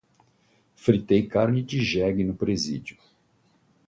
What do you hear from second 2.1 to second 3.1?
no presídio